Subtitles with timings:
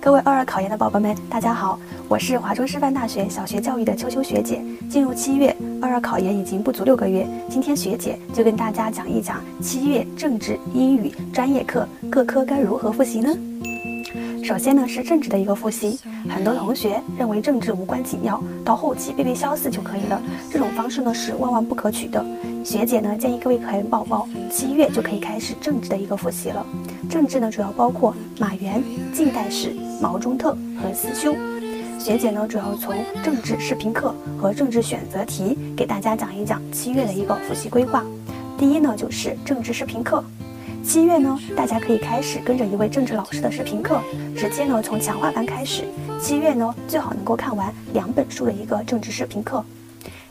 [0.00, 1.78] 各位二二考研的宝宝们，大家好，
[2.08, 4.62] 我是华中师范大学小学教育的秋秋学姐。
[4.88, 13.28] 进入七月，二二考研已经不足六个月，今天学姐就跟大家讲一讲七月政治、英语专业课各科该如何复习呢？
[14.42, 15.98] 首先呢是政治的一个复习，
[16.28, 22.24] 很多同学认为政治无关紧要，到后期背背肖四就可以了，这种方式呢是万万不可取的。
[22.62, 26.64] 学姐呢建议各位考研宝宝七月就可以开始政治的一个复习了。
[27.08, 28.82] 政治呢主要包括马原、
[29.12, 31.34] 近代史、毛中特和思修。
[31.98, 38.04] 学姐呢主要从政治视频课和政治选择题给大家讲一讲七月的一个复习规划。
[38.56, 40.22] 第一呢就是政治视频课。
[40.82, 44.00] 七月呢，大家可以开始跟着一位政治老师的视频课，
[44.34, 45.84] 直接呢从强化班开始。
[46.20, 49.62] 七月呢，最好能够看完两本书的一个政治视频课。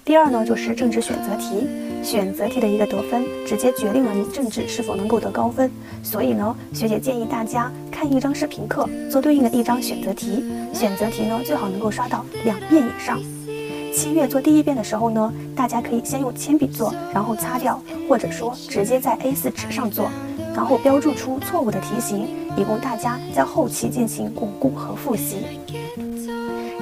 [0.10, 1.68] 第二呢，就是政治选择题，
[2.02, 5.70] 选择题的一个得分，直接决定了你政治是否能够得高分。
[6.02, 10.44] 所以呢，学姐建议大家看一张视频课，做对应的一张选择题。
[10.74, 13.20] 选择题呢，最好能够刷到两遍以上。
[13.94, 17.80] 七月做第一遍的时候呢，大家可以先用铅笔做，然后擦掉，
[18.10, 20.10] 或者说直接在 A4 纸上做。
[20.56, 25.46] 然后标注出错误的题型，以供大家在后期进行巩固和复习。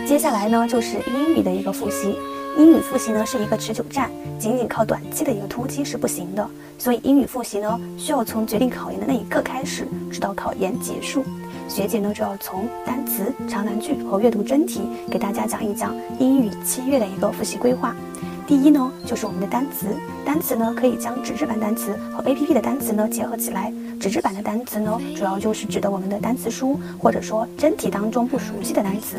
[0.06, 2.16] 接下来呢，就是英语的一个复习。
[2.58, 4.09] 英语复习呢是一个持久战，
[4.40, 6.50] 仅仅靠短期的一个突击是不行的。
[6.78, 11.23] 所以英语复习呢，需要从决定考研的那一刻开始，直到考研结束。
[11.68, 14.81] 学姐呢就要从单词、长难句和阅读真题
[15.12, 17.95] 给大家讲一讲英语七月的一个复习规划。
[18.48, 19.88] 第一呢，就是我们的单词。
[20.25, 23.72] 单词呢，可以将纸质版单词和 APP 的单词呢结合起来。
[24.08, 29.17] 纸质版的单词呢，主要就是指的我们的单词书，或者说真题当中不熟悉的单词。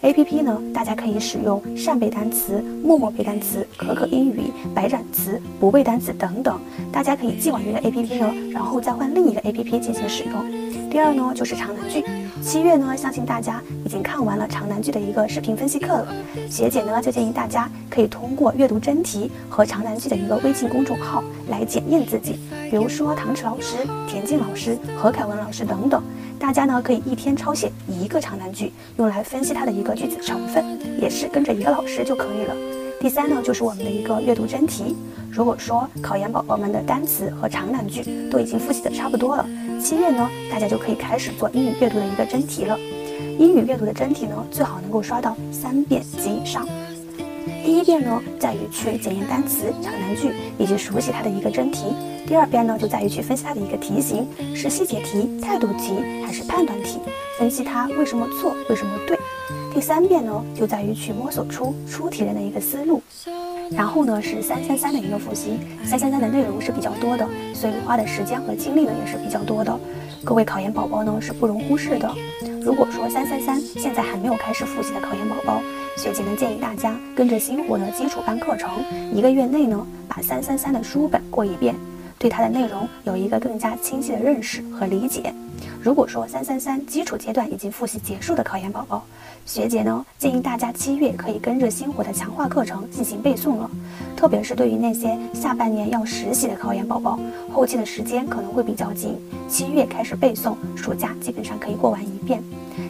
[0.00, 6.58] APP 呢，大家可以使用扇贝单词、默默背单词、可可英语、白展词、不背单词等等。
[6.90, 10.90] 大家可以记完这个 APP 呢，然后再换另一个 APP 进行使用。
[10.90, 12.02] 第二呢，就是长难句。
[12.42, 16.14] 七月呢，相信大家已经看完了长难句的一个视频分析课了。
[16.48, 22.38] 学姐呢，就建议大家可以通过阅读真题和长难句的一个微信公众号来检验自己。
[22.70, 23.76] 比如说唐迟老师、
[24.08, 26.02] 田静老师、何凯文老师等等，
[26.38, 32.54] 大家呢可以一天抄写一个长难句，用来分析它的一个句子成分，也是跟着一个老师就可以了。
[33.00, 34.96] 第三呢，就是我们的一个阅读真题。
[35.30, 39.46] 如果说考研宝宝们的单词和长难句都已经复习的差不多了，
[39.80, 42.78] 七月呢，大家就可以开始做英语阅读的一个真题了。
[43.38, 46.68] 英语阅读的真题呢，最好能够刷到三遍及以上。
[47.64, 51.94] 第一遍呢，在于去检验单词、长难句以及熟悉它的一个真题；
[52.26, 55.94] 第二遍呢，就在于去分析它的一个题型，是细节题、态度题
[56.26, 56.98] 还是判断题，
[57.38, 59.16] 分析它为什么错、为什么对；
[59.72, 63.02] 第三遍呢，就在于去摸索出出题人的一个思路。
[63.70, 69.78] 然后呢是三三三的一个复习，三三三的内容是比较多的，所以花的时间和精力呢也是比较多的。
[70.24, 72.12] 各位考研宝宝呢是不容忽视的。
[72.62, 75.62] 如果说三三三现在还没有开始复习的考研宝宝，
[75.96, 78.70] 学姐呢建议大家跟着星火的基础班课程，
[79.14, 81.74] 一个月内呢把三三三的书本过一遍，
[82.20, 85.32] 对它的内容有一个更加清晰的认识和理解。
[85.82, 89.02] 如果说三三三基础阶段已经复习结束的考研宝宝，
[89.46, 93.70] 学姐呢建议大家七月可以跟着星火的强化课程进行背诵了。
[94.14, 97.18] 特别是对于那些下半年要实习的考研宝宝，
[97.50, 99.16] 后期的时间可能会比较紧，
[99.48, 102.42] 七月开始背诵，暑假基本上可以过完一遍。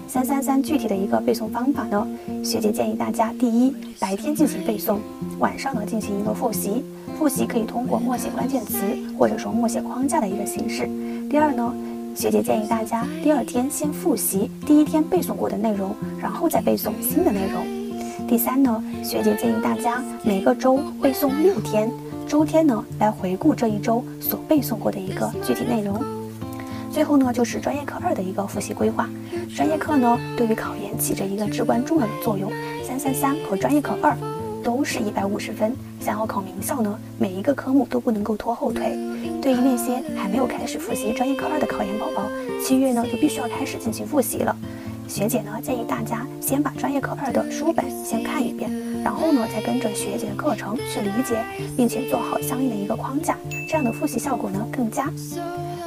[0.09, 2.05] 三三三具体的一个背诵方法呢，
[2.43, 4.99] 学姐建议大家第一白天进行背诵，
[5.39, 6.85] 晚上呢进行一个复习。
[7.21, 8.79] 复习可以通过默写关键词
[9.19, 10.89] 或者说默写框架的一个形式。
[11.29, 11.71] 第二呢。
[12.13, 18.27] 学姐建议大家第二天先复习第一天背诵过的内容，然后再背诵新的内容。
[18.27, 21.89] 第三呢，学姐建议大家每个周背诵六天，
[22.27, 26.03] 周天呢来回顾这一周所背诵过的一个具体内容。
[26.91, 29.09] 最后呢，就是专业课二的一个复习规划。
[29.55, 32.51] 专业课呢，对于考研起着一个至关重要的作用。
[32.83, 34.17] 三三三和专业课二。
[34.71, 38.97] 都是一百五十分，想要考名校呢，每一个科目都不能够拖后腿。
[39.43, 42.23] 对于那些还没有开始复习专业课二的考研宝宝，
[42.63, 44.57] 七月呢就必须要开始进行复习了。
[45.09, 48.71] 学姐呢建议大家先把专业课二的书本先看一遍，
[49.03, 51.45] 然后呢再跟着学姐的课程去理解，
[51.77, 53.37] 并且做好相应的一个框架，
[53.69, 55.13] 这样的复习效果呢更佳。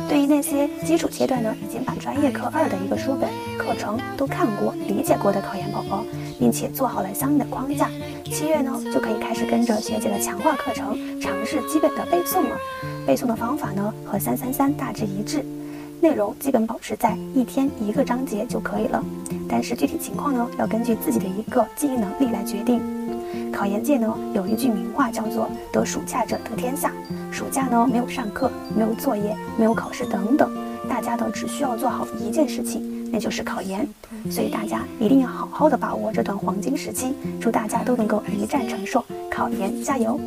[0.09, 3.29] 对于那些基础阶段呢已经把专业课二的一个书本
[3.63, 6.03] 课程都看过、理解过的考研宝宝，
[6.37, 7.89] 并且做好了相应的框架，
[8.25, 12.57] 七月呢就可以开始跟着学姐的强化课程尝试基本的背诵了。
[13.07, 15.45] 背诵的方法呢和三三三大致一致，
[16.01, 19.03] 内容基本保持在一天一个章节就可以了。
[19.47, 22.81] 但是具体情况呢要根据自己的一个记忆能力来决定。
[23.51, 26.91] 考研界呢有一句名话叫做“得暑假者得天下”。
[27.31, 30.51] 暑假呢没有上课，没有作业，没有考试等等。
[30.93, 33.83] 大家都只需要做好一件事情，那就是考研。
[34.29, 40.19] 所以大家一定要好好的把握这段黄金时期，祝大家都能够一战成硕，考研加油！